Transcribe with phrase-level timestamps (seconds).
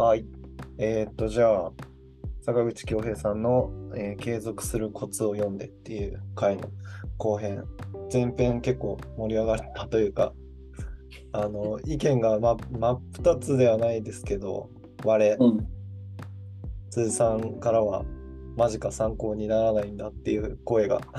[0.00, 0.24] はい。
[0.78, 1.72] えーっと、じゃあ、
[2.40, 6.70] 坂口恭平さんの、えー継続するコツを読んでっていう回の
[7.18, 7.66] 後編、
[8.10, 10.32] 前編結構盛り上がったというか、
[11.32, 14.70] あの、 意見がま真っ二つではないですけど、
[15.04, 15.68] 我、うん。
[16.88, 18.06] 鈴さんからは、
[18.56, 21.02] マジか参考にならないんだっていう声が。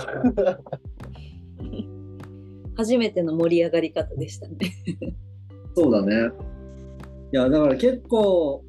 [2.75, 4.57] 初めての盛り上がり方でしたね。
[5.77, 6.31] そうだね。
[7.31, 8.65] いや、だから結構、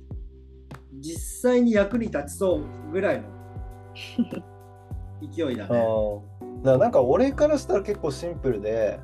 [1.03, 3.25] 実際に役に立ちそうぐらいの
[5.35, 5.81] 勢いだあね。
[5.83, 6.21] ー
[6.63, 9.01] だからなんか俺からしたら結構シンプルで、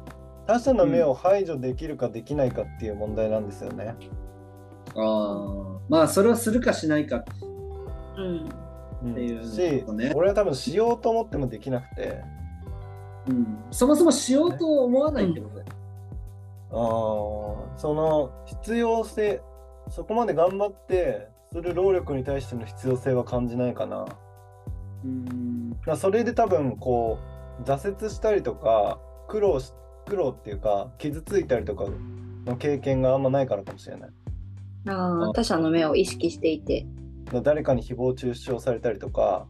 [0.47, 3.97] 他者の目を排除できるかできないかっていう問題なんですよね。
[4.97, 5.80] ああ。
[5.89, 7.25] まあ、それをするかしないか。
[8.17, 8.25] うん。
[9.03, 12.20] うんっていうね、俺は多分しようと思ってもできなくて、
[13.28, 13.59] うん。
[13.70, 15.67] そもそもしようと思わないってことだよ。
[16.70, 19.41] あーその必要性、
[19.89, 24.07] そこまで頑張ってする労力に対しての必要性は感じないかな。
[25.05, 25.77] うん。
[25.87, 27.19] まあそれで多分こ
[27.61, 29.73] う挫折したりとか苦労し
[30.07, 31.85] 苦労っていうか傷ついたりとか
[32.47, 34.11] の経験があんまないからかもしれない。
[34.89, 36.87] ああ、他者の目を意識していて。
[37.43, 39.47] 誰かに誹謗中傷されたりとか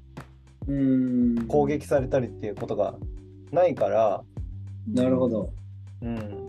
[0.66, 1.46] うん。
[1.46, 2.94] 攻撃されたりっていうことが
[3.52, 4.22] ないから、
[4.92, 5.50] なるほど。
[6.02, 6.47] うん、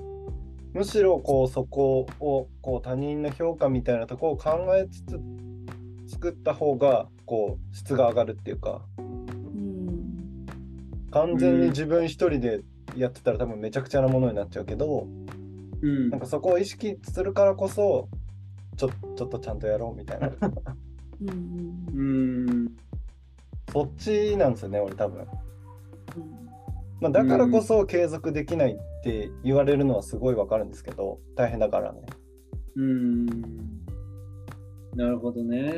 [0.80, 10.46] むしろこうそこをこう他人の評価みたいなところを考えつつ作った方がこう質が上がるっていうかうん。
[11.12, 12.62] 完全に自分一人で
[12.96, 15.06] やってたら多分めちゃくちゃなものになっちゃうけど、
[15.82, 18.08] うんなんかそこを意識するからこそ
[18.78, 20.32] ちょちょっとちゃんとやろうみたいな
[21.24, 21.30] うん。
[21.94, 22.02] う
[22.54, 22.72] ん。
[23.74, 25.28] そっちなんですよね俺多分、うん
[27.02, 32.02] まあ、だからこそ継続できないって言われるのはすごいわかるんですけど大変だからね、
[32.76, 33.26] うん。
[34.96, 35.74] なるほどね。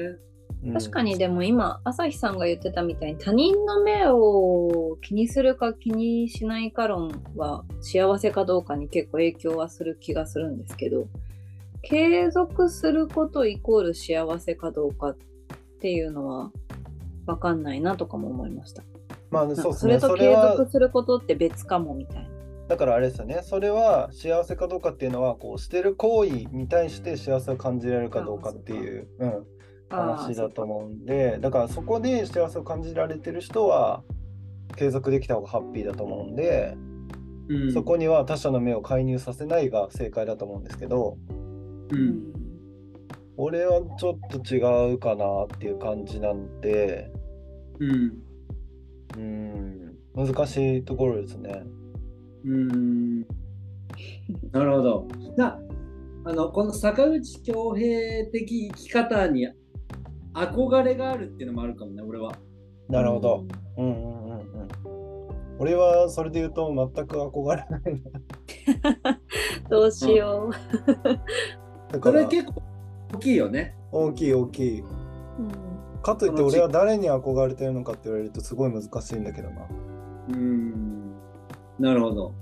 [0.64, 11.08] うん確かにでも今朝日さんが言ってたみたいに他人の目を気にするか気にしないか論は幸せかどうかに結構影響はする気がするんですけど
[11.82, 15.18] 継続することイコール幸せかどうかっ
[15.82, 16.52] ていうのは
[17.26, 18.84] 分かんないなとかも思いました。
[19.32, 22.31] まあそうですねそれと継続することって別かもみたいな。
[22.72, 29.46] だからあれですよねそれは幸せかどうかっていうのはこうしてる行為に対して幸せを感じられるかどうかっていう、うん、
[29.90, 34.04] 話だと思うんでだからそこで幸せを感じられてる人は
[34.78, 41.18] 継続できた方がハッピーだと思うんで、うんそこには他者の目を介入させないが正解だと思うんですけど
[41.90, 41.96] う。
[41.96, 42.34] うん
[43.36, 47.12] 俺はちょっと違うかなっていう感じなんで
[47.80, 48.14] うん。
[49.18, 51.64] うん難しいところですね。
[52.46, 53.22] うん。
[54.52, 55.08] なるほど。
[55.38, 55.60] な、
[56.26, 59.48] あの、この坂口恭平的生き方に
[60.34, 62.34] 憧れがあるっていうのもあるかもね、俺は。
[62.90, 63.46] なるほど。。
[63.78, 64.68] うんうんうんうん。
[65.60, 68.04] 俺はそれで言うと全く憧れない。
[69.70, 70.50] どうしよ
[70.88, 71.16] だか
[71.94, 72.64] らこれ結構
[73.14, 73.76] 大きいよね。
[73.92, 74.80] 大きい大きい。
[74.82, 74.86] う。
[74.86, 74.88] う
[75.68, 79.68] んかといって俺は誰に憧れてるのかって言われるとすごい難しいんだけどな。
[80.30, 81.01] うん。
[81.80, 82.34] なるほど。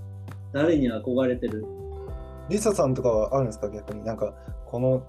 [0.51, 1.65] 誰に憧れてる？
[2.49, 3.69] リサさんとかはあるんですか？
[3.69, 4.33] 逆になんか
[4.65, 5.05] この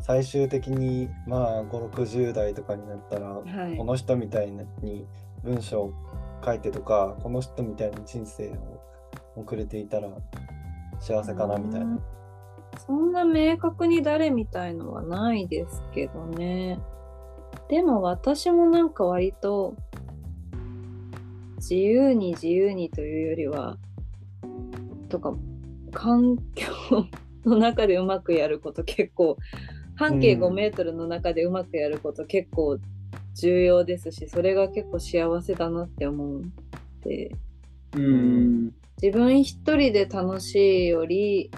[0.00, 3.42] 最終的にまあ5、60代とかになったら、は
[3.72, 4.50] いこの人みたい
[4.82, 5.06] に
[5.42, 5.92] 文章を
[6.44, 8.80] 書いてとかこの人みたいに人生を
[9.36, 10.08] 送れていたら
[11.00, 11.98] 幸せかなみたいな。
[12.86, 16.80] そんな明確に誰みたいのはないですけどね。
[17.68, 19.74] でも私もなんか割と
[21.64, 23.78] 自由に自由にというよりは
[25.08, 25.34] とか
[25.92, 26.66] 環境
[27.46, 29.38] の中でうまくやること結構
[29.96, 32.78] 半径5メートルの中でうまくやること結構
[33.34, 36.52] 重要ですしそれが結構幸せだなって思うん
[37.02, 37.30] で
[37.96, 38.72] うん。
[39.00, 41.50] 自分一人で楽しいより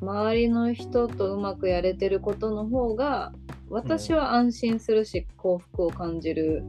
[0.00, 3.32] 周りの人とうまくやれてることの方が
[3.68, 6.64] 私は安心するし、幸福を感じる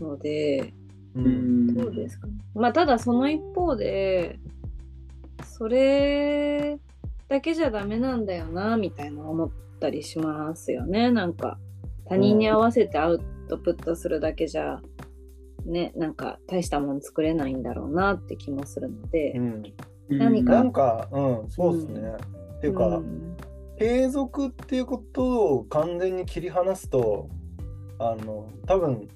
[0.00, 0.72] ので
[1.14, 1.66] ううん。
[1.68, 1.74] ん。
[1.74, 2.26] どうですか。
[2.26, 4.38] ねまあただその一方で
[5.44, 6.78] それ
[7.28, 11.10] だけじゃダメなんだよなみたいな思ったりしますよね。
[11.10, 11.58] なんか
[12.06, 14.80] 他人に合わせてアウトプットするだけじゃ
[15.64, 19.62] ねなんか大したもん作れないんだろうなって気もするので、うん。
[20.08, 20.52] 何か？
[20.52, 22.12] なんか、うん、そうですね。
[22.58, 23.36] っていうか、うん
[23.78, 27.30] 継続っていうことを完全に切り離すと
[27.98, 29.08] あの多分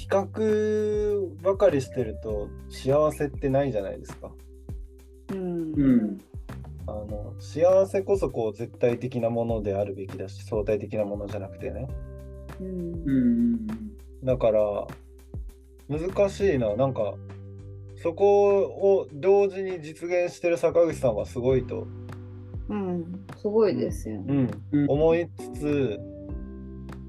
[0.00, 4.30] 比較ばかりしてると幸せってないじゃないですか。
[5.30, 5.72] うん。
[5.74, 6.18] うん。
[6.86, 11.86] あの幸せこそこう絶対的なものであるべきだし相対的なものじゃなくてね。
[12.60, 12.68] うん。
[12.68, 13.66] うん。
[14.24, 14.86] だから
[15.90, 16.74] 難しいな。
[16.76, 17.12] なんか
[18.02, 21.86] そこを同時に実現してる坂口さんはすごいと、
[22.70, 24.48] うん、すごいですよね。
[24.72, 24.90] うん、うん。
[24.90, 26.00] 思いつつ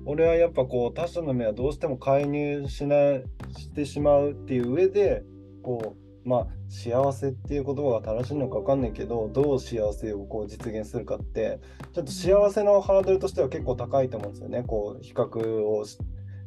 [0.06, 3.24] 俺はやっぱこう他者の目はどうしても介入しない
[3.58, 5.24] してしまうっていう上で
[5.62, 5.96] こ
[6.26, 11.60] うまあ幸せっていう言葉が正しいのか分かんないけどどう幸せをこう実現するかって
[11.94, 15.98] ちょっと幸せのハードルとしては結構高いと思うんですよねこう比較をし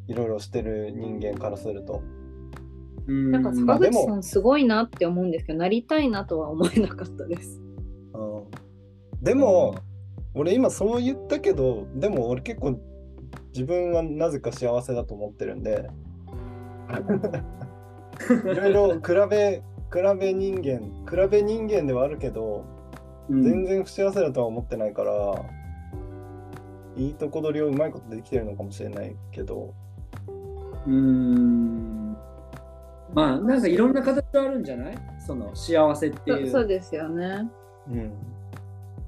[0.08, 2.02] いろいろしてる人間からすると。
[3.06, 7.60] うんなんか坂口さんすごいなって思うんですけど、なりたいなとは思えなかったです。
[8.14, 9.74] うん、でも、
[10.34, 12.80] 俺今そう言ったけどでも俺結構
[13.54, 15.88] 自分はなぜか幸せだと思ってるんで。
[18.50, 19.62] いろいろ比べ
[19.92, 22.64] 比べ人間比べ人間ではあるけど
[23.28, 23.42] うん。
[23.42, 25.12] 全然不幸せだとは思ってないから、
[26.96, 29.72] いいとこ取りをうまいことできてるのかもしれないけど。
[30.86, 32.12] うん。
[33.14, 34.94] まあなんかいろんな形はあるんじゃない？
[35.18, 36.50] その幸せってそいう。
[36.50, 37.48] そうですよね。
[37.90, 38.12] うん。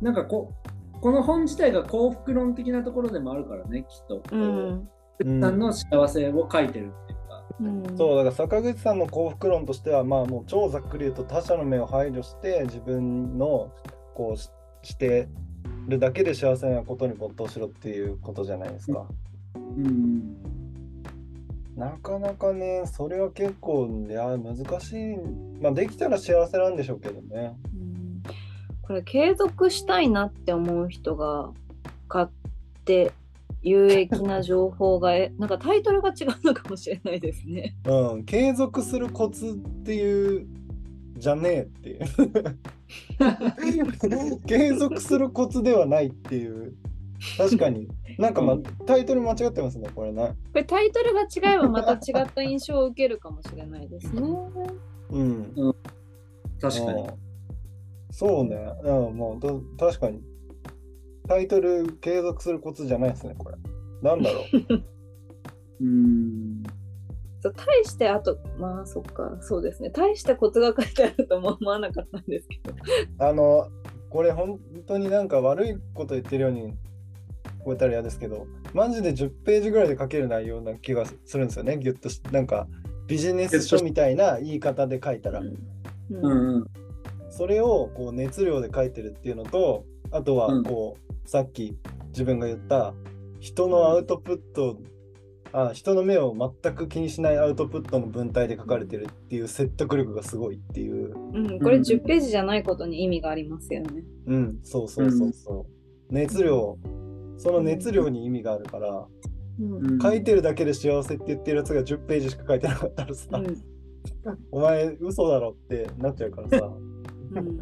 [0.01, 0.53] なんかこ
[1.01, 4.89] この本自体が幸福論的なところでもあるからねきっと、うん。
[5.25, 13.73] うんさんの幸せを書いてるっていうかうん、そうだから坂口さんの幸福論としてはまあもう超ざっくり言うと他者の目を配慮して自分の
[14.15, 14.51] こうし
[14.83, 15.29] して
[15.89, 19.07] るだけで幸せなことに没頭しろっていうことじゃないですか。
[19.55, 20.37] うん
[21.77, 25.17] なかなかねそれは結構いや難しい
[25.61, 27.57] まあできたら幸せなんでしょうけどね。
[28.89, 31.51] うんこれ継続したいなって思う人が
[32.09, 32.27] 買っ
[32.85, 33.13] て
[33.63, 37.75] 有益な情報がえ なんかタイトルが違うのかもしれないですね。
[37.85, 40.47] うん継続するコツっていう
[41.19, 42.01] じゃねえっていう。
[44.47, 46.75] 継続するコツではないっていう
[47.37, 50.37] 確かになんか、まうんタイトル間違ってますねこれね。
[50.53, 54.23] これタイトルが違えばまた違った印象を受けるかもしれないですね。
[55.11, 55.75] うん
[56.61, 57.26] 確かにうん
[58.17, 58.57] そうね。
[58.83, 60.23] うん、もうど確かに。
[61.29, 63.57] タイトル継続するコツじゃないですね、これ。
[64.01, 64.85] なんだろう。
[65.85, 66.63] うん
[67.43, 72.75] そう対してあとまあそっかそうですね対してコツが書いてあるとも思わなかったんですけど。
[73.19, 73.69] あの、
[74.09, 76.73] これ本当になんか悪いこと言ってるように
[77.61, 82.67] 聞こえたら嫌ですけど、マジで10ページぐらいで書ける内容な気がするんですよね、ギュッとしなんか
[83.07, 85.41] ビジネス書みたいな言い方で書いたら。
[85.41, 85.57] うん
[86.09, 86.86] うんうん
[87.37, 91.77] それをこう熱量で書いてるっていうのと、あとはうんこう、さっき
[92.09, 92.95] 自分が言った
[93.41, 94.79] 人のアウトプット、
[95.53, 101.15] あ人の目を全く気にしないアウトプットの文体で書かれてるっていう説得力がすごいっていう。
[101.35, 104.03] うん、これ10ページじゃないことに意味がありますよね。
[104.27, 106.15] うん、そうそうそうそう。
[106.15, 106.79] 熱量、
[107.37, 109.07] その熱量に意味があるから、
[109.59, 113.57] うんうん書いてるだけで幸せって言ってるやつが10ページしか書いてなかったらさ、うん
[114.51, 116.71] お前嘘だろってなっちゃうからさ。
[117.31, 117.61] うん。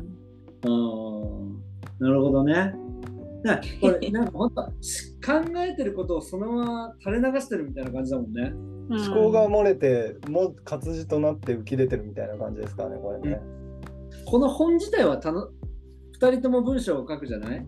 [0.63, 1.55] あー
[2.01, 2.75] なるほどね。
[3.45, 8.53] だからこれなんか本当し考えてることをそのまま垂れ流してるみたいな感じだもんね。
[8.91, 13.41] 思考が漏れて、もう活字となって浮き出てるみたいな感じですかね、これね。
[14.27, 15.49] この本自体はたの
[16.19, 17.67] 2人とも文章を書くじゃない？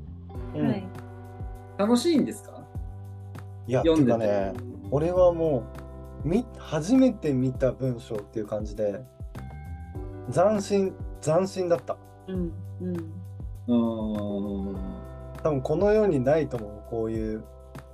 [0.55, 0.67] うん。
[0.67, 0.87] はい。
[1.79, 2.67] 楽しいんですか？
[3.67, 4.19] いや、読んでて。
[4.19, 4.53] ね、
[4.91, 5.65] 俺はも
[6.25, 9.03] うみ、初めて見た文章っていう感じで、
[10.33, 10.95] 斬新、
[11.31, 11.97] 斬新だった。
[12.29, 12.97] うんうん
[13.69, 14.77] うーん
[15.43, 17.45] 多分この世にないと思う、こういう、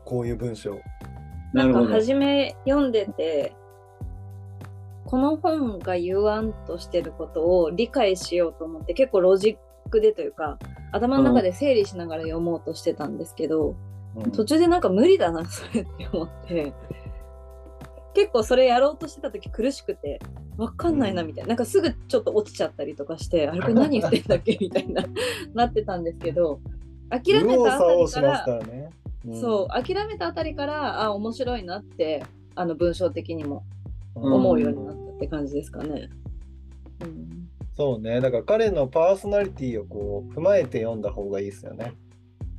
[0.05, 0.79] こういう文章。
[1.53, 1.89] なんるほど。
[1.89, 3.55] 初め読んでて
[5.13, 10.59] この本が言わんとしてることを理解しようと思って結構ロジックでというか
[10.91, 16.75] 頭の中で整理しながら読もうとしてたんですけど、うん途中でなんか無理だなそれって思って
[18.13, 20.21] 結構それやろうとしてた時苦しくて
[20.57, 24.57] 分かんないなみたいな,、なんかすぐちょっと落ちちゃったりとかしてあれこれ何言ってんだっけ？
[24.61, 25.05] みたいな。
[25.55, 26.61] なってたんですけど
[27.11, 28.91] 諦めたあた左往しますりからからね。
[29.29, 29.41] ん。
[29.41, 32.23] そう諦めたあたりからあ面白いなって
[32.55, 33.65] あの文章的にも
[34.17, 34.33] うん。
[34.35, 36.11] 思うようになったって感じですかね。
[37.03, 37.49] うん。
[37.75, 41.95] そうね、だから彼のパーソナリティをこう踏まえて読んだ方がいいですよね。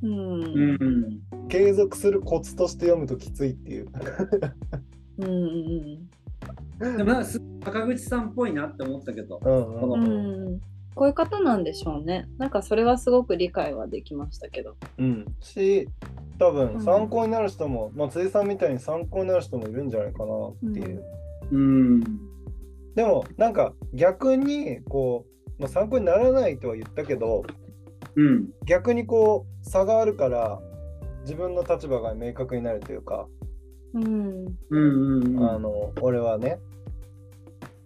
[0.01, 0.43] うん。
[0.43, 1.21] うん。
[1.49, 3.87] 継続するコツとして読むときついっていう。
[5.19, 6.09] うんうん
[6.79, 9.39] でもなんかす坂口さんっぽいなって思ったけど。
[9.43, 10.61] うんうんこのうんうん
[10.95, 12.27] こういう方なんでしょうね。
[12.37, 14.75] なんかそれはすごく理解はできましたけど。
[14.99, 15.89] うん、し、
[16.37, 21.03] 多うん分参考になる人も、まあ、辻さんみたいに参考になる人もいるんじゃないかなっていう。
[21.51, 21.99] うん。
[22.95, 25.25] でも、なんか逆に、こ
[25.57, 27.43] う、まあ、参考にならないとは言ったけど、
[28.15, 28.49] うん。
[28.65, 30.59] 逆にこう差があるから
[31.21, 33.27] 自分の立場が明確になるというか、
[33.93, 35.49] うんうんうんうん。
[35.49, 36.59] あの俺はね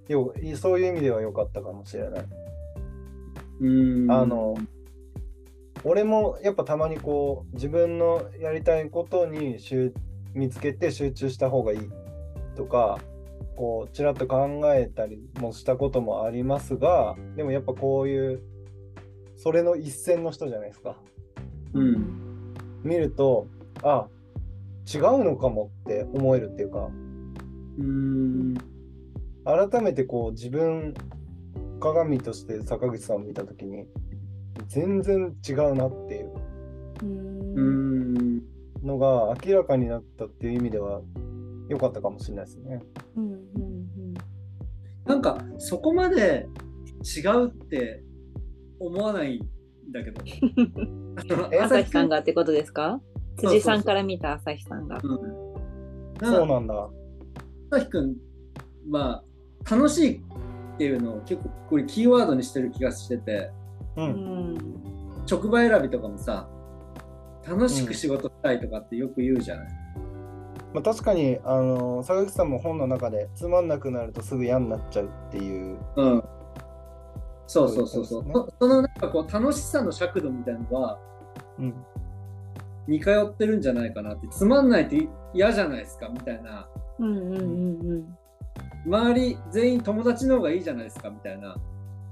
[0.08, 2.26] よそういう意味では良かったかもしれない。
[3.62, 4.12] うん。
[4.12, 4.56] あの
[5.84, 9.94] 俺もやっぱたまにこう自分のやりたいことに集
[10.34, 11.80] 見つけて集中した方がいい
[12.56, 13.00] とか
[13.56, 18.42] こうちらっと考えたりもしたこともありますがでもやっぱこういう
[19.36, 20.96] それの一線の人じゃないですか
[21.74, 22.54] うん。
[22.84, 23.48] 見ると
[23.84, 24.08] あ
[24.94, 26.90] 違うのかもって思えるっていうか
[27.80, 28.54] うん。
[29.46, 30.94] 改めてこう自分
[31.80, 33.86] 鏡として坂口さんを見た時に
[34.68, 36.32] 全然違うなっていう
[37.04, 38.44] うんうん。
[38.84, 41.02] のが明らかになったっていう意味では
[41.70, 42.82] 良かったかもしれないですね。
[43.16, 44.14] うんうん
[45.06, 46.50] なんかそこまで
[47.16, 48.04] 違うって
[48.80, 50.22] 思わないんだけど。
[50.60, 51.16] うん
[51.62, 53.02] 朝日さんがってことですか？
[53.38, 55.00] 辻さんから見た朝日さんが。
[55.04, 55.20] うん。
[56.22, 56.90] そうななんだ。
[57.72, 58.16] 朝日くん
[58.92, 59.24] は
[59.70, 63.52] 楽しいっていうのを結構これキーワードにしてる気がしてて、
[63.96, 64.02] う。
[64.02, 64.78] うんん
[65.26, 66.48] 職場選びとかもさ、
[67.48, 69.68] 楽しく仕事したいとかってよく言うじゃない。
[70.74, 75.78] まあ、確かにあの坂口さんも本の中でつまんなくなるとすぐ嫌になっちゃうっていう。
[75.96, 76.24] うん。
[77.48, 78.24] そうそうそうそう。
[78.24, 81.00] ねそそのなんかこう楽しさの尺度みたいなのは
[81.60, 81.74] うん。
[82.88, 86.68] 似通ってるんじゃないかなって、つまんないって嫌じゃないですかみたいな。
[87.00, 88.18] うんうんうん
[88.86, 91.58] 周り全員友達の方がいいじゃないですかみたいな。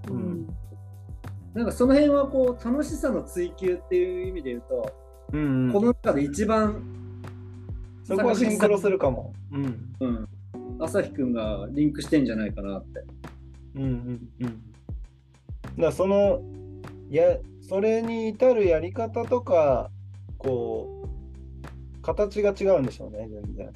[0.10, 0.48] ううんん
[1.53, 4.94] なんかその辺はこう楽しさの追求っていう意味で言うと、
[5.32, 6.84] うん、この中で一番
[8.03, 9.34] そこはシンクロするかも。
[9.51, 9.96] うん。
[10.01, 10.29] うん、
[10.79, 13.03] 朝日くんがリンクしてんじゃないかなって。
[13.75, 14.46] うんうんうん。
[14.46, 14.58] だか
[15.77, 16.41] らその
[17.10, 19.89] やそれに至るやり方とか
[20.46, 21.10] こ
[21.98, 23.74] う形が違うんでしょうね全然。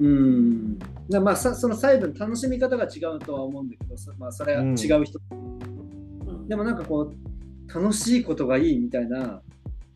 [0.00, 0.78] うん。
[1.08, 9.40] だまあさその細部の楽しみ方が違うとは思うんだけど、そまあ、それは違う人、うんでもなんかこう楽しいことがいいみたいな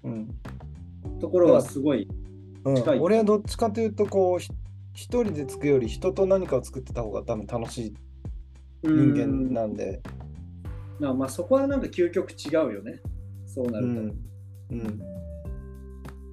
[0.04, 0.28] うん。
[1.20, 2.08] ところはすごい。
[2.64, 4.50] うん近い、俺はどっちかというとこうひ
[4.92, 7.94] 一人で作るより人と何かを作ってた方が多分楽しい
[8.82, 10.00] 人間なんで。
[10.98, 13.00] まあまあそこはなんか究極違うよね。
[13.44, 13.92] そうなると。
[13.92, 14.26] うん
[14.70, 15.25] うん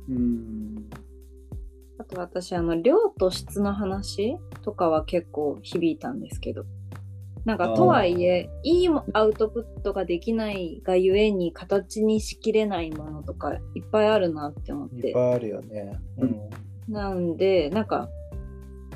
[0.09, 0.89] うん。
[1.97, 6.65] あと私あの量と質の話とかは結構響いたんですけど。
[7.45, 15.99] なんかとはいえいいアウトプットができないがゆえに形にしきれないものとかいっぱいあるなって思っいってぱいあるよね。
[16.19, 16.49] うん。
[16.87, 18.09] なんでなんか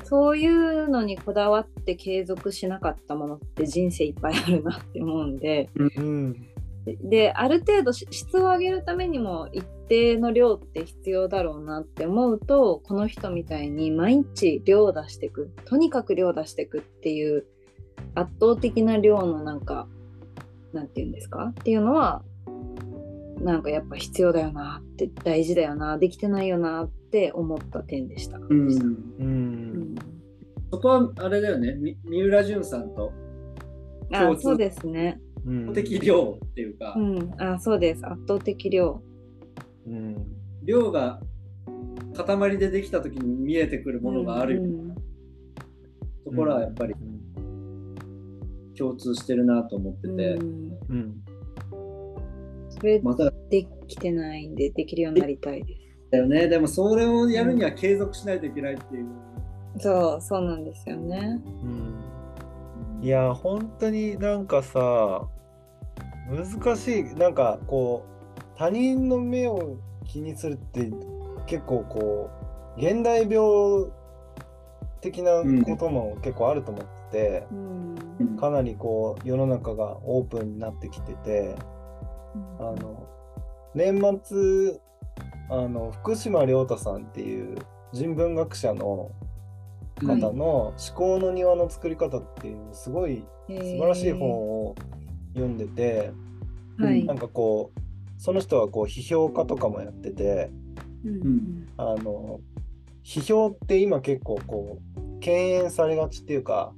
[0.04, 5.68] そういうのにこだわって継続しなかったものって人生いっぱいあるなって思うんで。
[5.74, 6.47] うん
[6.96, 17.44] でである程度し質を上げるためにも一定の量って必要だろうなって思うとこの人みたいに毎日量を出していくとにかく量を出していくっていう
[18.14, 19.88] 圧倒的な量のなんか
[20.72, 21.46] なんて言うんですか？
[21.50, 22.22] っていうのは
[23.40, 28.38] なんかやっぱ必要だよなって大事だよなできてないよなって思った点でした。
[28.38, 28.68] うん。
[28.68, 28.78] う
[29.20, 29.34] うん
[29.92, 29.94] ん
[30.70, 31.74] そこはあれだよね。
[31.74, 33.12] み三浦淳さんと
[34.12, 35.20] あ共通そうですね。
[35.48, 35.72] うん。
[35.72, 38.06] 適量っていうか、うん、あそうです。
[38.06, 39.02] 圧倒的量。
[39.86, 40.26] うん。
[40.62, 41.20] 量が
[42.14, 44.94] 塊でできた時に見えてくるものがあるうん
[46.24, 46.94] ところはやっぱり
[48.76, 50.78] 共通してるなと思ってて、うん。
[50.90, 51.24] うん。
[52.68, 55.74] それまただできてないんでできるようになりたいで
[56.10, 56.16] す。
[56.16, 56.48] よね。
[56.48, 59.06] でもそれをやるには継続しないといけないっていう、
[59.78, 61.40] そう、そうなんですよね。
[61.62, 63.04] うん。
[63.04, 65.28] いや本当になんかさ
[66.28, 67.04] 難しい。
[67.14, 68.04] なんかこ
[68.36, 70.90] う他人の目を気にするって
[71.46, 72.30] 結構こ
[72.76, 73.90] う現代病
[75.00, 77.58] 的なことも結構あると思ってて、うん。
[77.60, 77.98] うん
[78.38, 81.56] かなりこう世の中がオープンになってきてて
[82.58, 83.06] あの
[83.74, 84.80] 年末
[85.50, 87.58] あの福島亮太さんっていう
[87.92, 89.10] 人文学者の
[90.00, 94.74] 方の「思考の庭の作り方」っていうすごい素素晴らしい本を
[95.38, 96.12] 読んでて、
[96.78, 97.04] はい。
[97.04, 97.80] なんかこう
[98.20, 100.50] その人はこう批評家とかもやってて
[101.04, 101.68] うん。
[101.76, 102.40] あの
[103.04, 106.72] 批評って今結構こう敬遠されがちっていうか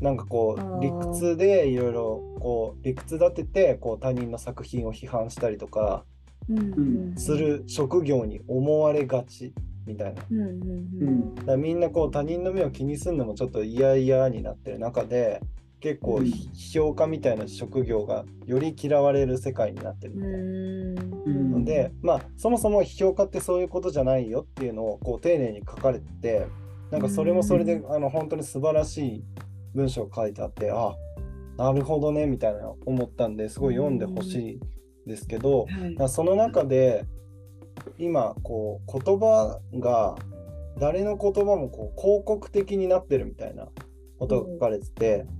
[0.00, 6.04] なんかこう理屈でいろいろこう理屈立ててこう他人の作品を批判したりとか
[7.16, 9.52] する職業に思われがち
[9.86, 10.22] みたいな。
[10.30, 11.10] うんうんううん。
[11.32, 15.42] んだからみんなこう他人の目を気にするのもちょっと嫌々になってる中で
[15.80, 16.24] 結構うん。
[16.24, 20.36] 批評家みたいな職業がより嫌われる世界になってるみたいな。
[20.36, 21.50] うん。
[21.58, 26.46] ので、まあそもそも批評家ってそういうことじゃないよっていうのをこう丁寧に書かれてて
[26.90, 29.24] なんかそれもそれで、あの本当に素晴らしい
[29.74, 30.94] 文章が書いてあってあ
[31.56, 34.60] なるほどねみたいな思ったんですごい読んでほしい
[35.06, 35.66] ですけど、
[36.08, 37.04] その中で
[37.98, 40.16] 今こう言葉が
[40.78, 43.68] 誰の言葉もこう広告的になってるみたいな
[44.18, 45.37] ことが書かれてて、うん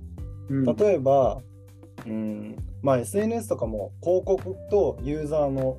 [0.49, 1.41] 例えば、
[2.05, 5.77] うんまあ、SNS とかも広告とユーザーの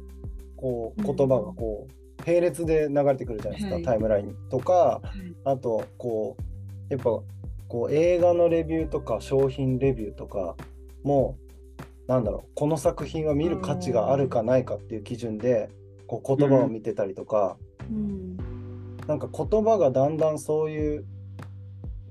[0.57, 1.17] こううん。
[1.17, 3.85] 言葉がこう並列で流れてくるじゃないですか、はい。
[3.85, 5.00] タイムラインにとか
[5.45, 6.43] あとこう
[6.93, 7.05] やっぱ
[7.69, 10.57] こう映画のレビューとか商品レビューとか
[11.03, 11.37] も
[12.07, 15.71] なんだろうこの作品は見る価値があるかないかっていう基準で
[16.07, 17.57] こう言葉を見てたりとか、
[17.89, 18.37] うん。
[19.07, 21.05] なんか言葉がだんだんそういう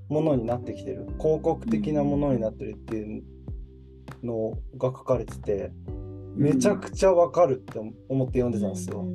[0.10, 1.08] ものになってきてる。
[1.20, 3.24] 広告的なものになってるっていう
[4.24, 5.72] のが書かれてて
[6.36, 9.06] めちゃくちゃわかるって思って読んでたんですよ。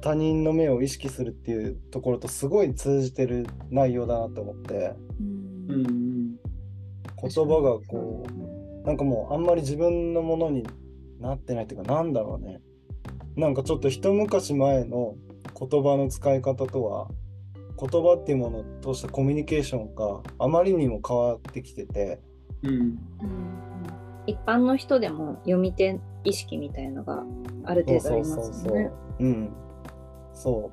[0.00, 4.94] 他人の目を意識するっていうところとすごい通じてる内容だなと思って。
[5.20, 5.70] うん。
[5.70, 6.06] うん
[7.18, 10.64] 言葉がこうなんかもうあんまり自分のものに
[11.18, 12.60] なってないっていうかなんだろうね。
[13.36, 15.14] なんかちょっと一昔前の
[15.58, 17.08] 言葉の使い方とは
[17.78, 18.64] 言葉っていうものを
[18.94, 22.20] 通したコミュニケーションがあまりにも変わってきてて。
[22.62, 22.70] うん。
[22.70, 22.98] うん。
[24.26, 27.22] 一般の人でも読み手意識みたいのが
[27.64, 28.90] ある程度ありますよね。
[29.20, 29.28] う。
[29.28, 29.50] ん。
[30.32, 30.70] そ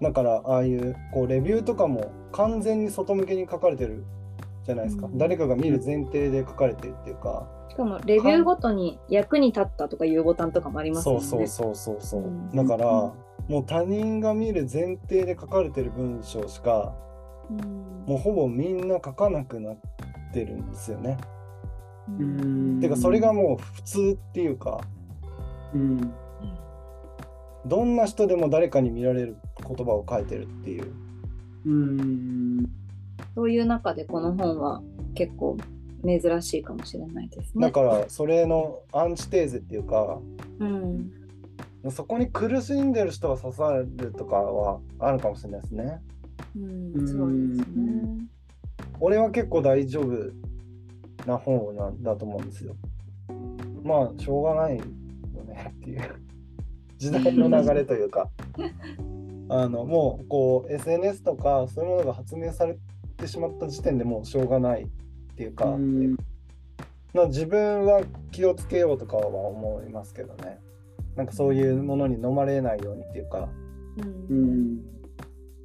[0.00, 0.02] う。
[0.02, 4.04] だからああいうこうレビューとかも完全に外向けに書かれてる
[4.64, 5.18] じゃないですか、うん。
[5.18, 11.26] 誰かが見る前提で書かれてるっていうか、しかもレビューごとに役に立ったとかいうボタンとかもありますそうもんね。
[11.28, 12.50] そうそうそうそう、うん。
[12.50, 13.12] だから、
[13.50, 16.94] もう他人が見る前提で書かれてる文章しか
[17.50, 19.76] うんもうほぼみんな書かなくなっ
[20.32, 21.18] てるんですよね。
[22.08, 24.80] ううんんてかそれがもう普通っていうか
[25.74, 26.12] うん
[27.66, 29.36] どんな人でも誰かに見られる
[29.66, 30.92] 言葉を書いてるっていう。
[31.66, 32.66] うん
[33.34, 34.80] そういう中でこの本は
[35.14, 35.56] 結構
[36.04, 37.66] 珍しいかもしれないですね。
[37.66, 40.20] だからそれのアンチテーゼっていうか
[40.60, 41.19] うん
[41.88, 46.02] そこに苦しんでる人が刺さるとかはあるかもしれないですね。
[46.56, 48.28] うん、そうですね。
[48.98, 50.30] 俺は結構大丈夫
[51.26, 52.76] な本なんだと思うんですよ。
[53.82, 54.84] まあしょうがないよ
[55.46, 56.02] ねっていう
[56.98, 58.28] 時代の流れというか
[59.48, 62.76] あのもうこう SNS とかそういうものが発明され
[63.16, 64.86] てしまった時点でもうしょうがないっ
[65.34, 66.16] ていうか、うん
[67.12, 70.60] まあ自分は気をつけようとかは思いますけどね
[71.20, 73.46] なんかそういうものに飲まれないようにっていうか。
[74.30, 74.76] ううんん。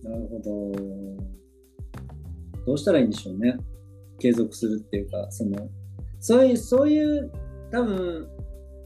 [0.03, 2.01] なるほど。
[2.65, 3.55] どうしたらいいんでしょうね。
[4.19, 5.69] 継続するっていうかその
[6.19, 7.31] そういうそういう
[7.71, 8.27] 多分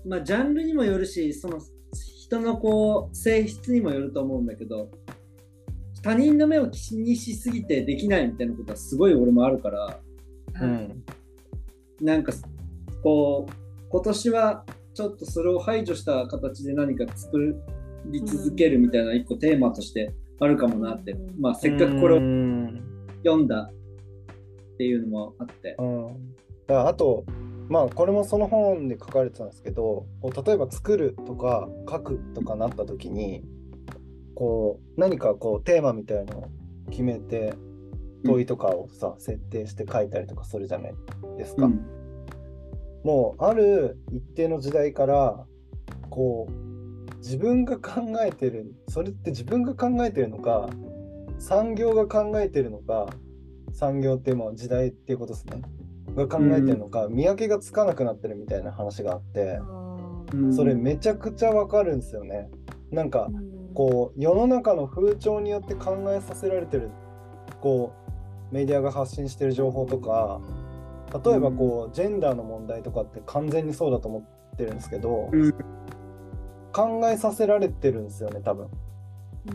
[0.05, 1.59] まあジャンルにもよるしその
[1.91, 4.91] 人のこう性質にもよると思うんだけど
[6.03, 9.99] 他人の目を気にしすぎてできないみたいなことはすごい俺もあるから
[10.61, 11.03] うん。
[11.99, 12.31] なんか
[13.01, 13.53] こう
[13.89, 14.65] 今年は
[14.99, 17.55] ちょっとそれを排除した形で何か作
[18.07, 21.39] り続けるみたいな一個テーマとしてあるかもなって、うん。
[21.39, 22.83] まあせっかくこれをうん。
[23.23, 25.77] 読んだっていうのもあって。
[25.79, 27.23] うん、だからあと
[27.69, 33.45] まあこれもその本で書かれてたんですけどこう例えば作るとか書くとかなった時に
[34.35, 36.47] こう何かこうテーマみたいのを
[36.89, 37.53] 決めて
[38.25, 40.93] 問いとかをさ、設定して書いたりとかするじゃない
[41.37, 41.67] ですか。
[41.67, 41.98] うん
[43.03, 45.45] もうある一定の時代から
[46.09, 50.69] こう自分が考えてるそれって自分が考えてるのか
[51.37, 53.07] 産業が考えてるのか
[53.71, 55.61] 産業っていうのは時代っていうことですね。
[56.15, 59.59] が考えてるのか、見分けがつかなくなってるみたいな話があって
[60.33, 60.53] うん。
[60.53, 62.49] それめちゃくちゃわかるんですよね。
[62.91, 63.29] なんか
[63.73, 66.89] こう世の中の風潮によって考えさせられてる
[67.61, 67.93] こ
[68.51, 70.41] うメディアが発信してる情報とか
[71.11, 74.19] 例えばこう、ジェンダーの問題とかって完全にそうだと思
[74.53, 75.53] ってるんですけど、うん。
[76.71, 78.67] 考えさせられてるんですよね多分。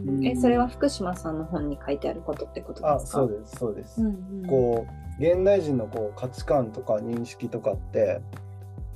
[0.09, 0.27] うん。
[0.27, 2.95] えそれは福島さんの本に書いてあることってことですか？
[2.95, 4.11] あそうですそうです、うんう
[4.45, 4.47] ん。
[4.49, 4.87] こ
[5.21, 8.21] う現代人のこう価値観とか認識とかって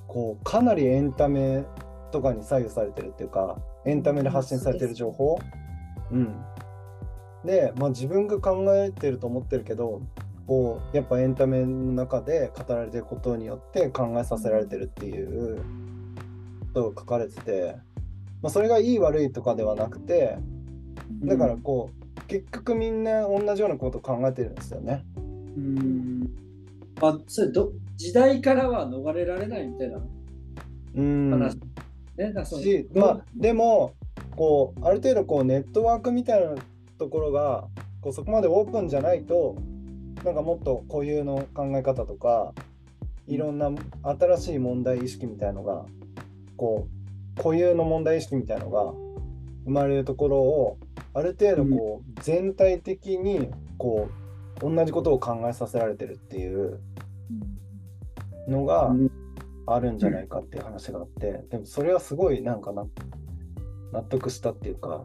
[0.09, 1.65] こうかなりエンタメ
[2.11, 5.39] とかに左右されてるっていうかエンタメで発信されてる情報？
[6.11, 6.35] うん。
[7.45, 10.03] で、まあ、自分が考えてると思ってるけど
[10.49, 15.59] こうやっぱエンタメの中で語られてることによって考えさせられてるっていう
[16.73, 17.77] ことが書かれてて、
[18.41, 20.39] まあ、それがいい悪いとかではなくて
[21.23, 25.05] だからこう結局みんな同じようなことを考えてるんですよね。
[25.15, 26.31] うん
[27.01, 30.01] あそれど時代からは逃れられないみたいな
[30.97, 31.61] うん話ね。
[32.17, 33.93] だからそのし、まあ、でも
[34.35, 36.55] こうある程度こうネットワークみたいな
[36.99, 37.67] ところが
[38.01, 39.57] こうそこまでオープンじゃないと
[40.25, 42.53] なんかもっと固有の考え方とか
[43.27, 43.71] いろんな
[44.03, 45.85] 新しい問題意識みたいのが
[46.57, 46.89] こ
[47.37, 48.93] う固有の問題意識みたいのが
[49.65, 50.79] 生まれるところを
[51.15, 54.09] ある程度こう全体的にこ
[54.61, 56.81] う同じことを考えさせられてるっていう
[58.49, 59.11] のが、うん。
[59.71, 62.87] あるんじゃないかっていう話があって、でもそれはすごいなんかな
[63.93, 65.05] 納得したっていうか、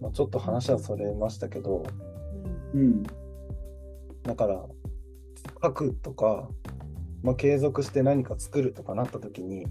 [0.00, 1.84] まあ、ちょっと話はそれましたけど、
[2.74, 3.02] うん
[4.26, 4.64] だから
[5.62, 6.48] 書くとか、
[7.22, 9.66] まあ、継続して何か作るとかなった時に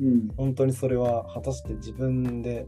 [0.00, 0.28] うん。
[0.36, 2.66] 本当にそれは果たして自分で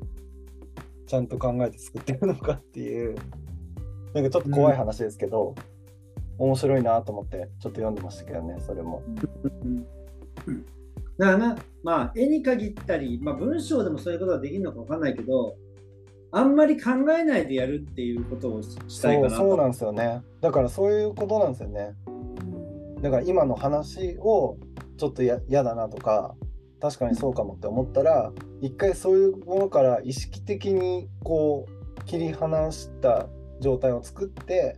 [1.07, 3.17] ちゃんと考えて作ってるのかっていう
[4.15, 5.55] なんかちょっと怖い話ですけど、
[6.39, 9.03] 面白いなと思ってちょっと読んでましたけどねそれも。
[10.47, 10.65] うん。
[11.19, 15.57] だからな、まあ、絵に限ったり、まあ、文章でもそういうことができるのかわかんないけど、
[16.31, 21.95] あんまり考えないでやるっていうことをししたいかなそうなんですよねだからそういうことなんですよね。
[23.01, 24.57] だから今の話を
[24.97, 26.35] ちょっとや嫌だなとか
[26.81, 33.29] 確かにそうかもって思ったら一回そういうものから意識的にこう切り離した
[33.61, 34.77] 状態を作って、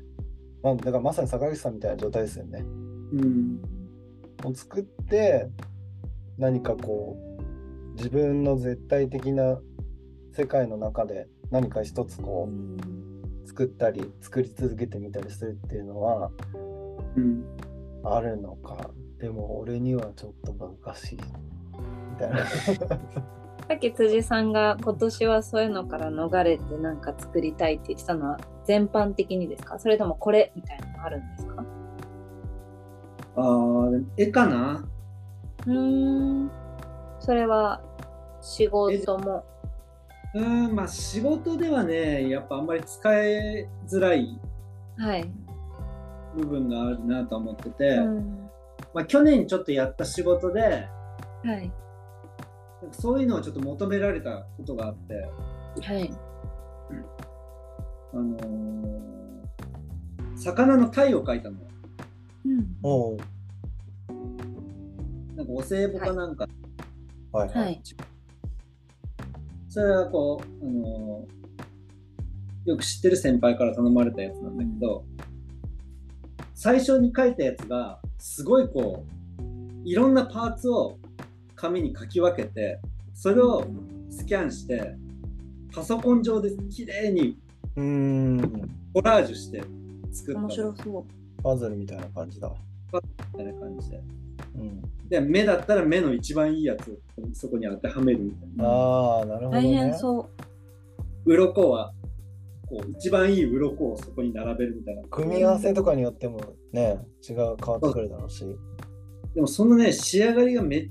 [0.62, 2.60] まあ、だからまさに坂口さんみたいな状態ですよね。
[3.12, 3.80] うん
[4.44, 5.48] を作って
[6.38, 9.58] 何かこう自分の絶対的な
[10.32, 16.30] 世界の中で何か一つこう作ったり作り続けてみたりするっていうのは
[17.16, 17.44] うん
[18.04, 18.90] あるのか。
[19.18, 22.46] でも俺にはちょっと難しいみたいな。
[22.46, 29.78] さっき辻さんが今年はそういうのから逃れてなんか作りたいって言ってたのは全般的にですか？
[29.78, 31.64] それともこれみたいなのあるんですか？
[33.36, 34.88] あ絵かな？
[35.66, 36.50] うーん。
[37.20, 37.82] それは
[38.40, 39.44] 仕事も
[40.34, 44.38] うんまあ仕事ではねやっぱあんまり使いづらい
[44.98, 45.32] はい、
[46.36, 48.50] 部分があるなと思ってて、うん
[48.92, 50.88] まあ、去年ちょっとやった仕事で
[51.42, 51.72] はい。
[52.82, 55.14] なんかそういうのをちょっと求められたことがあって、
[55.82, 56.10] はい。
[58.12, 59.10] あのー
[60.36, 61.58] 魚の鯛を描いたの。
[61.58, 61.66] よ
[62.46, 62.76] うん。
[62.82, 63.16] おう。
[65.36, 66.48] なんかお歳暮かなんか、
[67.30, 67.82] はいはい、はい
[69.70, 71.40] それはこう、あのー
[72.66, 75.02] よく知ってる先輩から頼まれたやつなんだけど、
[76.54, 79.04] 最初に書いたやつがすごいこ
[79.38, 80.98] ういろんなパーツを
[81.56, 82.78] 紙に書き分けて
[83.14, 83.66] それを
[84.10, 84.94] スキャンして
[85.74, 87.38] パソコン上で綺麗に
[87.76, 88.70] うーん。
[88.92, 89.62] コラージュして
[90.12, 91.42] 作った面み白そう。
[91.42, 92.50] パズルみたいな感じだ、
[93.36, 93.96] たいな感じで。
[93.96, 94.19] うん、
[95.08, 96.94] で目だったら目の一番いいやつを
[97.32, 98.64] そこに当てはめるみたいな。
[98.64, 100.28] ああなるほど大変ねそう。
[101.26, 101.92] 鱗は
[102.68, 105.02] こう一番いい鱗をそこに並べるみたいな。
[105.08, 106.40] 組み合わせとかによっても
[106.72, 108.44] ね違う変わってくるだろうし。
[109.34, 110.88] でもそのね仕上がりがめ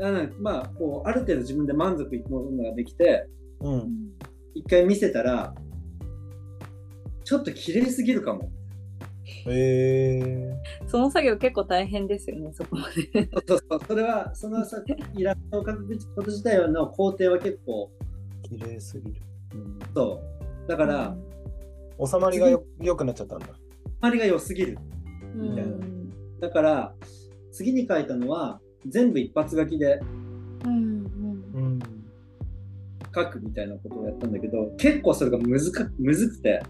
[0.00, 3.26] あなまあこうある程度自分で満足いくものができて
[3.60, 4.12] うん。
[4.54, 5.54] 一回見せたら
[7.24, 8.50] ちょっと綺麗すぎるかも
[9.46, 13.28] へえその作業結構大変ですよねそこまで。
[13.46, 14.82] そうそうそれはそのさ
[15.16, 17.90] イラストを描くこと自体の工程は結構
[18.42, 19.20] 綺麗すぎる、
[19.54, 20.22] うん、そ
[20.66, 20.68] う。
[20.68, 21.16] だから、
[22.04, 23.46] 収まりがよ良くなっちゃったんだ。
[23.48, 23.50] あ
[24.00, 24.78] まりが良すぎる。
[25.36, 25.54] うん。
[25.54, 25.64] ね
[26.40, 26.94] だから
[27.52, 30.00] 次に書いたのは全部一発書きで
[30.64, 31.04] うん
[31.54, 31.78] うん。
[33.14, 36.62] 書くみたいなことをやったんだけど結構それがむずかむずくて。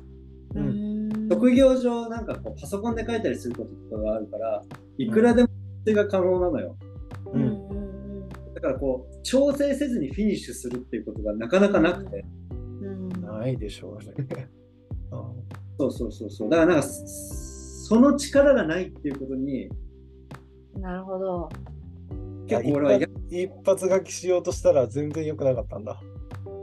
[0.54, 0.91] うんうん
[1.34, 4.62] 職業上なんかこうパソコンで書いたりすることとかがあるから
[4.98, 5.48] いくらでも
[5.84, 6.76] それが可能なのよ。
[7.26, 7.42] ううん。
[7.42, 12.24] んだからこう調整せずにフィニッシュするっていうことがなかなかなくて。
[12.50, 12.54] う
[12.86, 13.08] ん。
[13.08, 14.48] ないでしょうね
[15.10, 15.30] あ
[15.78, 16.50] そうそうそうそう。
[16.50, 19.68] だからなんかそその力がないっていうことに
[20.78, 21.48] なるほど。
[22.46, 26.00] 結構俺はや一発書きしようとしたら全然良くなかったんだ。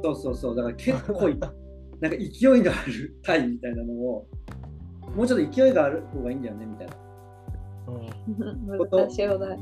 [0.03, 0.55] そうそうそう。
[0.55, 1.38] だから結構い
[1.99, 4.27] なんか勢いのあるタイみたいなのを
[5.15, 6.93] もうちょっと勢いがある方がいいんだよねみたいな。
[7.88, 8.89] うん。
[8.89, 9.58] 難しいお題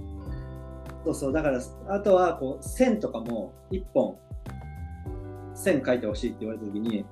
[1.05, 1.33] そうそう。
[1.33, 4.17] だからあとはこう線とかも1本
[5.53, 7.05] 線描いてほしいって言われた時に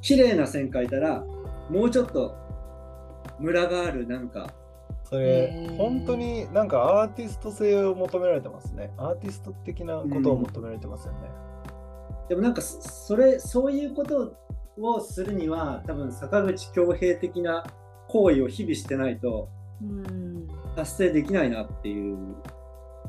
[0.00, 1.24] 綺麗な線描いたら
[1.70, 2.34] もうちょっと
[3.38, 4.52] ムラがあるなんか。
[5.08, 8.92] それ本当になんかアーティスト性を求められてますね。
[8.96, 11.30] アーティスト的なことを求められてますよね、
[12.28, 14.34] でもなんかそそれそういうこと
[14.78, 17.64] をするには多分坂口恭平的な
[18.08, 19.48] 行為を日々してないと
[19.82, 22.36] うん達成できないなっていう。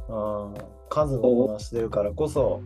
[0.10, 2.62] あー数をこなしてるからこそ、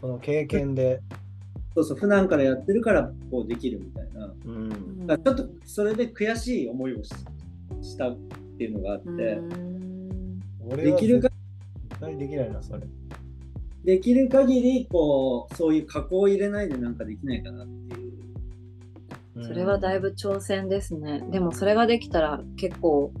[0.00, 1.00] その経験で、
[1.74, 4.32] そうそう、普段からやってるからこうできるみたいな。
[4.46, 7.10] うん、だからちょっとそれで悔しい思いをし
[7.82, 8.16] したっ
[8.58, 10.38] ていうのがあって、うん
[10.76, 11.28] できるか
[11.90, 12.82] 絶対できないな、それ。
[13.84, 18.12] できる限りこうそういう加工を入れないでなんかできないかなっていう。
[19.44, 21.24] それはだいぶ挑戦ですね。
[21.30, 23.12] でもそれができたら結構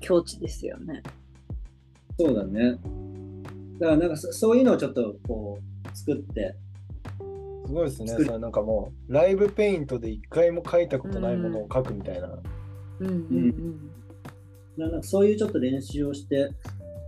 [0.00, 1.02] 境地ですよね。
[2.18, 2.78] そうだね。
[3.78, 6.54] だからなんかそそういうのをちょっとこう作って、
[7.66, 8.08] すごいですね。
[8.08, 12.28] それなんかもう、ライブペイントで一回も書いたことないものを書くみたいな。
[13.00, 13.90] うんうん
[14.76, 16.50] なんかそういうちょっと練習をして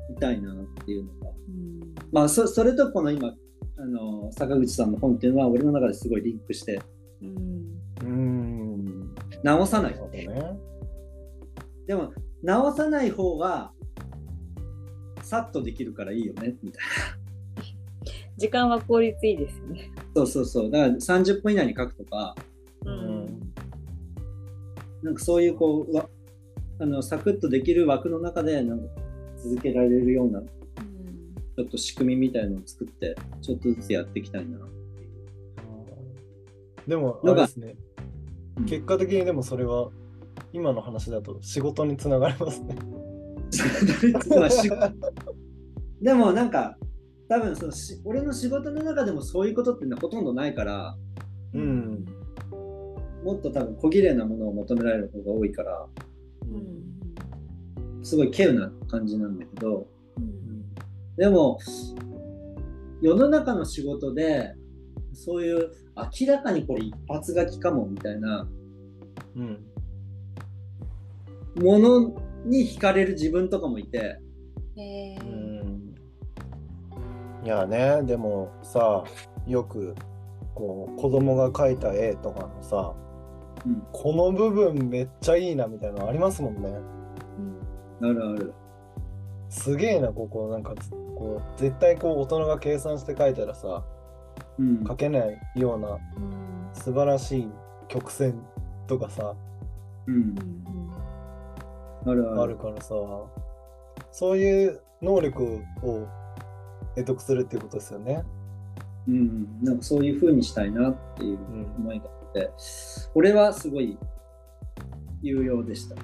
[0.09, 1.31] みたいなっていうのが。
[1.49, 1.78] うん
[2.13, 3.35] まあそそれとこの今
[3.79, 6.81] あの坂口さんの本っていうのは俺の中ですごいリンクして
[7.23, 9.15] うんうーん。
[9.43, 10.29] 直さないね。
[11.87, 13.73] でも直さない方が
[15.23, 16.83] さっとできるからいいよねみたい
[18.37, 19.91] 時間は効率いいですよね。
[19.97, 22.35] なそうそうそうだから30分以内に書くとか
[22.85, 23.53] うん。
[25.03, 26.09] なんかそういうこうわ
[26.81, 28.85] あのサクッとできる枠の中でなんか
[29.37, 30.43] 続けられるような
[31.59, 34.59] ちょっと仕組みみたいのを作ってちょっとずつやっていきたいな
[36.87, 37.75] でも、あれですね。
[38.67, 39.91] 結果的にでもそれは、
[40.53, 42.77] 今の話だと仕事につながりますね。
[46.01, 46.79] でもなんか
[47.29, 50.97] 多分そのし俺の仕事の中でもそういうことってのはほとんどないから
[51.55, 52.05] うん。
[53.25, 55.87] もっと多分小綺麗なものを求められる方が多いから
[56.43, 59.98] うんすごい稀有な感じなんだけどうん
[61.19, 61.59] でも
[63.03, 64.55] 世の中の仕事で
[65.13, 68.49] そういう明らかにこれ一発書きかもみたいな
[69.37, 69.65] うん。
[71.63, 74.19] ものに惹かれる自分とかもいて
[74.77, 75.95] うへーん。
[77.45, 79.05] いやね、でもさ、
[79.47, 79.95] よく、
[80.55, 82.95] こう、子供が描いた絵とかのさ、
[83.67, 86.69] うんこの部分めっちゃいいなみたいなのありますもんね。
[88.01, 88.55] あるある
[89.49, 90.75] すげえな、ここ、なんか、
[91.19, 93.85] こう、絶対こう、大人が計算して描いたらさ、
[94.59, 94.79] うん。
[94.85, 95.99] 描けないようなうん
[96.73, 97.49] 素晴らしい
[97.89, 98.41] 曲線
[98.87, 99.35] とかさ、
[100.07, 100.15] うん。
[100.15, 100.93] うん
[102.07, 102.41] あるある。
[102.43, 102.95] あるからさ、
[104.13, 106.07] そういう能力を
[106.95, 108.25] 得得するっていうことですよね。
[109.09, 109.63] うん。
[109.63, 111.65] なんかそういう風にしたいなっていううん。
[111.79, 112.51] 思いがあって
[113.15, 113.99] 俺はすごい
[115.23, 115.97] 有用でした。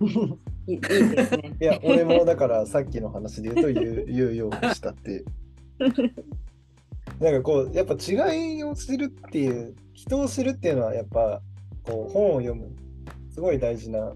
[0.00, 0.38] うん
[0.68, 1.56] いいですね。
[1.60, 5.24] いや、俺もだからさっきの話で言うと言う 言うようにしたっていう。
[7.20, 11.40] なんかこう、やっぱ違いを知るっていう、人を知るっていうのはやっぱ、
[11.82, 12.70] こう、本を読む、
[13.30, 14.14] すごい大事な、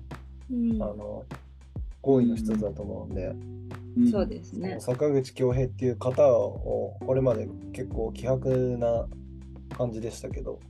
[0.50, 1.24] うんあの、
[2.02, 3.34] 行為の一つだと思うんで、
[4.10, 4.76] そうですね。
[4.78, 9.06] 坂口恭平っていう方を、これまで結構希薄な
[9.76, 10.60] 感じでしたけど、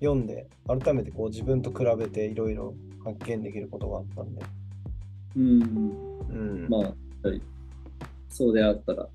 [0.00, 4.42] 読んで、改めてこう自分と比べていろいろ発見できることがあったんで。
[5.36, 5.62] うん
[6.30, 6.68] うん。
[6.68, 7.42] まあやっぱり
[8.28, 9.08] そうであったら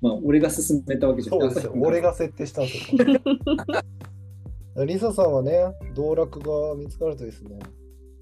[0.00, 1.72] まあ俺が勧めたわけじゃなそうですよ。
[1.76, 4.84] 俺が設定したんですよ。
[4.84, 7.58] リサさんはね、道楽が見つかるといいですね。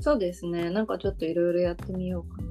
[0.00, 0.70] そうですね。
[0.70, 2.42] なんかちょっといろいろやってみようか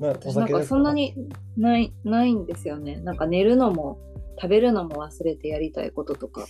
[0.00, 0.08] な。
[0.08, 1.14] 私なんかそんなに
[1.56, 2.96] ないないんですよね。
[2.96, 3.98] なんか寝るのも
[4.40, 6.44] 食べるのも忘れてやりたいこととか。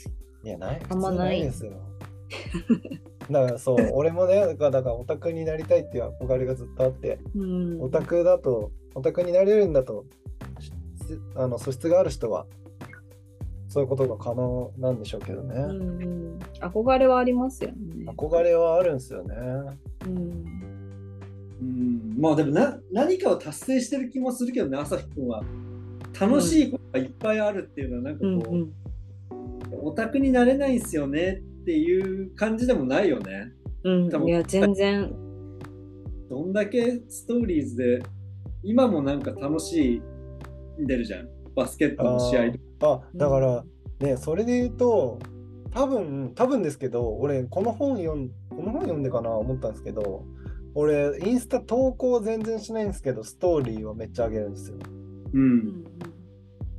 [0.45, 0.83] いや、ない。
[0.89, 1.73] あんまないですよ。
[3.33, 7.83] だからそう、俺もね、だからオタクになりたいっていう憧れがずっとあって、うん。
[7.83, 10.05] オタクだと、オタクになれるんだと、
[10.61, 10.73] し
[11.35, 12.47] あの素質がある人は、
[13.69, 15.55] そういうことが可能なんでしょうけどね。
[15.57, 18.05] うんうん、憧れはありますよね。
[18.07, 19.37] 憧れはあるんですよね。
[20.07, 20.17] うん。
[21.63, 25.45] うんまあでもな何かを達成してる気もするけどね朝日くんは
[26.21, 28.73] 楽しいことがいっぱいあるっていうのはなんかこう、うんうん
[29.81, 33.53] オタクになれないんすよねっていう感じでもないよね。
[33.85, 34.11] うん。
[34.11, 34.29] 多分。
[34.29, 35.13] いや全然。
[36.29, 38.03] どんだけストーリーズで
[38.63, 40.01] 今もなんか楽し
[40.81, 41.29] んでるじゃん。
[41.55, 43.65] バスケットの試合であ、だから、
[44.01, 45.19] ね、それで言うと、
[45.71, 50.25] 多分、多分ですけど、俺、この本読ん、この本読んでかな思ったんですけど、
[50.75, 54.77] 俺、インスタ投稿全然しないんですけど、ストーリーはめっちゃ上げるんですよ。
[55.35, 55.85] ううんん。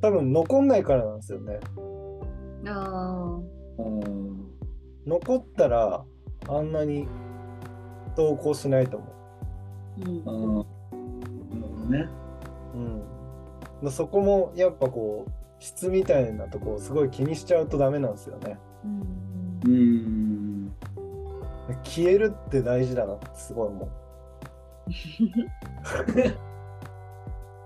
[0.01, 1.59] 多分、残んないからなんですよね。
[2.63, 3.39] うん、あ
[3.77, 4.22] うん
[5.05, 6.05] 残ったら、
[6.49, 7.07] あんなに
[8.15, 10.65] 投稿しないと思ーうんなるほ
[11.79, 12.09] どね
[12.73, 13.85] う。
[13.85, 13.91] うん。
[13.91, 18.57] そこも、やっぱこう、質みたいなとこをすごい気にしちゃうとダメなんですよね。
[18.83, 19.23] うん
[19.65, 20.71] うん
[21.83, 23.89] 消えるって大事だなってすごい思う。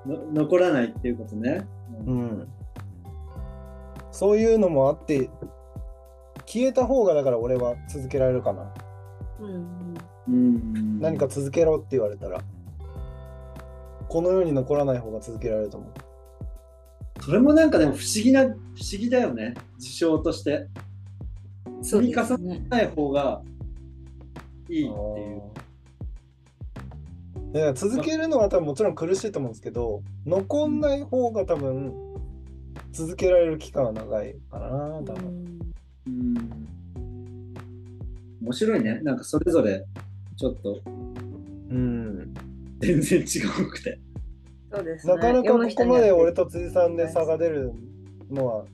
[0.08, 1.68] の残らないっていうことね。
[2.06, 2.48] うん。
[4.12, 5.30] そういうのもあって、
[6.48, 8.74] 消えた方がだから俺は続けられるかな。
[9.40, 9.94] うん
[10.28, 11.00] うん。
[11.00, 12.42] 何か続けろって言われたら、
[14.08, 15.92] この世に残らない方が続けられると思う。
[17.24, 18.56] それもなんかでも不思議な、不思
[18.98, 19.54] 議だよね。
[19.78, 20.68] 事象として。
[21.82, 22.66] 積み重ね。
[22.70, 23.42] ない方が
[24.70, 25.42] いいっていう。
[27.54, 31.94] いや続けるのは多分もちろん苦しいと思うんですけど残んない方が多分
[32.92, 34.68] 続けられる期間は長いかな
[35.06, 35.37] 多分、
[36.08, 36.34] うん。
[38.42, 39.00] 面白いね。
[39.02, 39.86] なんかそれぞれ
[40.38, 40.82] ちょっと
[41.70, 42.34] うん、
[42.80, 43.24] 全然違
[43.62, 44.00] うくて。
[44.72, 45.14] そうですね。
[45.16, 47.74] なかなかここまで俺とつ辻さんで差が出る
[48.32, 48.66] のは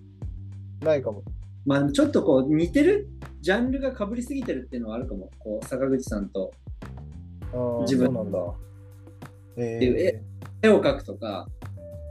[0.82, 1.24] ないかも
[1.66, 3.08] まあちょっとこう似てる
[3.42, 5.30] ジャンルがかぶりすぎてるっていうのはあるかも。
[5.40, 6.52] こう坂口さんと
[7.82, 8.40] 自分そうなんだ
[9.58, 10.22] えっていうえ
[10.62, 11.48] 絵を描くとか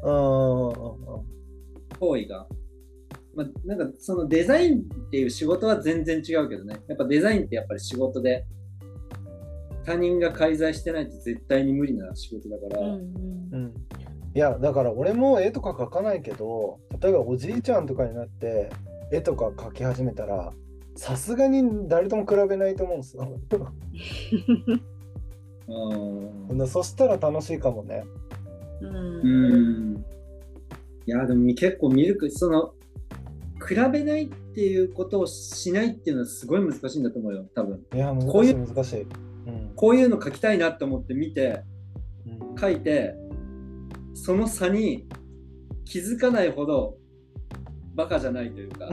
[0.04, 1.20] あーあーあ
[1.98, 2.46] 行為が。
[3.34, 6.80] まあ、なんかそのデザインっていう仕事は全然違うけどね。
[6.88, 8.44] やっぱデザインってやっぱり仕事で
[9.84, 12.80] 他人が介在してないと絶対に無理な仕事だから。
[12.80, 13.74] うんーうん
[14.34, 18.70] いやだから俺も絵とか描かないけど例えばおじいちゃんとかになって
[19.10, 20.54] 絵とか描き始めたら
[20.96, 23.38] さすがに誰とも比べないと思うんですよ
[25.68, 28.04] うん そしたら楽しいかもね。
[28.80, 29.28] うんう
[29.98, 30.04] ん
[31.04, 32.74] いやでも結構ミルクその
[33.66, 37.80] 比べないっていうことをしないっていうのはすごい難しいんだと思うよ多分。
[37.94, 39.02] いや、難こういしいう難しい。
[39.02, 39.04] う
[39.50, 39.72] ん。
[39.74, 41.62] こういうの書きたいなって思って見て
[42.26, 42.58] うん。
[42.58, 43.14] 書いて
[44.14, 45.06] その差に
[45.84, 46.96] 気づかないほど
[47.94, 48.88] バカじゃないというか、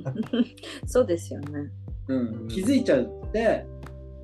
[0.86, 1.70] そうですよね。
[2.08, 3.66] うん、気づいちゃうって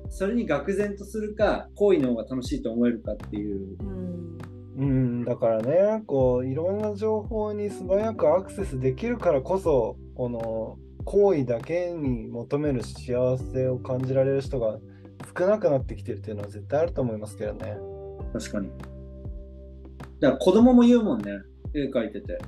[0.09, 3.77] それに愕然とするか行為の方が楽しいと思えるかっていう。
[3.79, 4.40] うん
[4.81, 14.79] うん、だからね、こういろんな情報に素早くアクセスできるからこそ、この行為だけに求める幸せを感じられる人が
[15.37, 17.77] 少なくなってきてるっていうのは絶対あると思いますけどね。
[18.33, 18.69] 確かに。
[20.19, 21.31] だから子供も言うもんね。
[21.75, 22.39] 絵描いてて。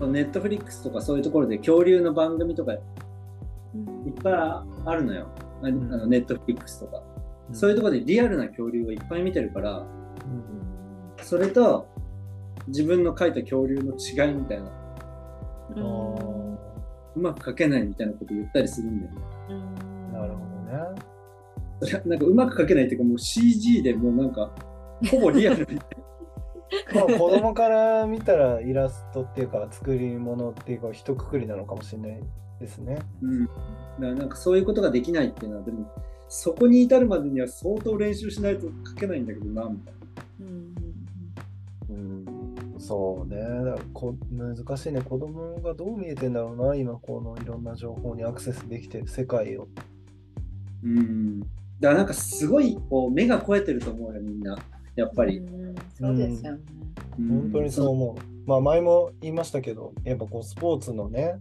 [0.00, 2.80] ネットフリックスとかそういうところで恐竜の番組とかいっ
[4.22, 4.32] ぱい
[4.84, 5.28] あるのよ。
[5.62, 7.02] ああのネットフリックスとか、
[7.52, 9.86] そういうところでリアルな恐竜をいっぱい見てるから
[11.28, 11.86] それと
[12.68, 14.70] 自分の描いた恐竜の違いみたいな。
[15.76, 16.14] うん。
[16.14, 16.58] あ
[17.16, 19.20] うまく描けないみたいなこと言ったりするんだよね。
[19.50, 21.02] ーなるほどね。
[21.82, 24.50] それはなんかうまく描けないっていうかもう CG でもうなんか
[25.10, 25.78] ほぼリアルに。
[26.94, 32.22] まあ子供から見たらイラストっていうか作り物っていうか一括りなのかもしれない
[32.58, 33.00] ですね。
[33.20, 33.56] うん、だか
[34.00, 35.92] らなんかそういうことができないっていうのはでも
[36.28, 39.94] そこに至るまでには相当練習しないと書けないんだけどなみたい
[40.40, 40.67] うん、
[42.88, 43.36] そうね。
[43.38, 45.02] だからこ難しいね。
[45.02, 49.68] 子供がどう見えてんだろうな、今このいろんな情報にアクセスできてる世界を。
[49.74, 49.82] な。
[50.84, 54.56] うん、だからなんかすごいこう目が超えてると思うよみんな
[54.96, 55.38] やっぱり。
[55.38, 56.60] うんそうですよね。
[57.18, 58.48] 本当にそう思う。
[58.48, 61.38] まあ前も言いましたけど、やっぱこうスポーツのね、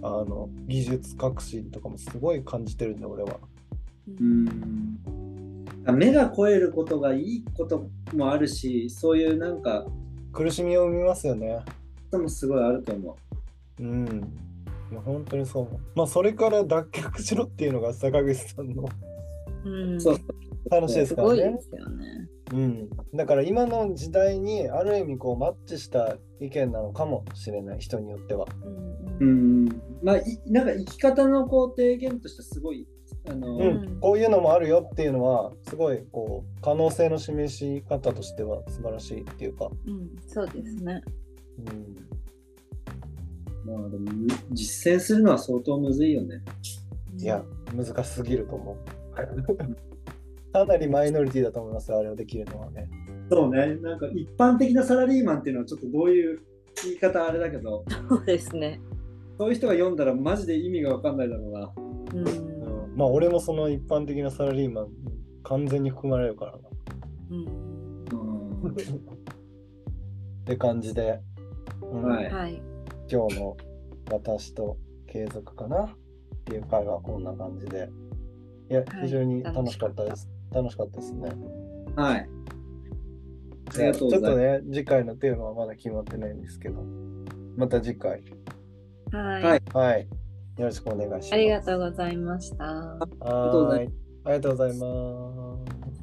[0.00, 3.40] あの技術革新とかもすごい感じてるんで、俺は。
[4.20, 5.00] うん
[5.92, 9.86] 目が超えることがいいこともあるしそういうなんか
[10.38, 11.64] 苦しみを生みますよね。
[12.12, 13.16] こともすごいあると思
[13.80, 14.06] うん。
[14.92, 15.80] いや本当にそう思う。
[15.96, 18.88] まあそれから脱却しろっていうのが坂口さんの
[19.64, 20.00] うんう。
[20.00, 20.18] そう
[20.70, 21.60] 話ですすからねごいで。
[21.60, 22.28] すよね。
[22.52, 28.46] うん、だから今の時代にある意味こうマッチした意見なのかもしれない人によっては。
[29.18, 29.24] う。
[29.24, 29.64] ん
[30.04, 32.86] まあいなんか生き方のこう提言としてすごい
[33.28, 39.68] あの、うんうんこういうのもあるよっていうのはすごいこう可能性の示し方としては素晴らしいっていうか。
[39.86, 41.02] うん、そうですね。
[43.66, 46.42] うん、まあでもむ実践するのは相当むずいよね。
[47.16, 47.42] いや
[47.74, 48.76] 難しすぎると思う。
[50.52, 52.88] かなりマイノリティだと思いますよあれをできるのはね。
[53.30, 56.40] そうね、なんか一般的なサラリーマンっていうのはちょっとどういう
[56.84, 58.80] 言い方あれだけど、 そうですね。
[59.38, 61.72] そういう人が読んだらマジで意味がわかんないだろうな。
[62.14, 62.47] うんうん、
[62.98, 64.88] まあ俺もその一般的なサラリーマン
[65.44, 66.58] 完全に含まれるからな。
[67.30, 67.68] うん
[68.10, 71.20] うんって感じで、
[71.80, 72.60] うんはいはい。
[73.08, 73.56] 今日の
[74.10, 74.76] 私と
[75.06, 75.90] 継続かなっ
[76.44, 77.88] ていう回はこんな感じで。
[78.68, 80.28] いや、はい非常に楽しかったです。
[80.52, 81.30] 楽しかったですね。
[81.94, 82.28] はい。
[83.70, 84.34] ちょっがとうございます。
[84.34, 86.82] とね、次回のテーマはまだ決まってないんですけど、
[87.56, 88.24] また次回、
[89.12, 89.42] はい。
[89.42, 90.08] はいはい、
[90.58, 91.32] よろしくお願いします。
[91.32, 92.64] ありがとうございました。
[92.64, 92.98] は
[93.44, 93.88] がとうござーい。
[94.24, 95.97] ありがとうございます。